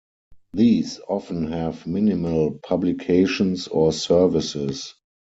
These 0.53 0.99
often 1.07 1.51
have 1.51 1.85
minimal 1.85 2.57
publications 2.65 3.67
or 3.67 3.93
services. 3.93 4.95